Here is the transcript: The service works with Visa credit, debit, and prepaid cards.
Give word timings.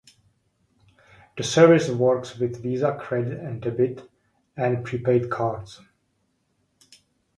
The 1.37 1.43
service 1.43 1.87
works 1.87 2.35
with 2.39 2.63
Visa 2.63 2.97
credit, 2.99 3.61
debit, 3.61 4.09
and 4.57 4.83
prepaid 4.83 5.29
cards. 5.29 5.79